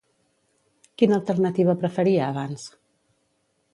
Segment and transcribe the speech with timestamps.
[1.01, 2.67] Quina alternativa preferia abans?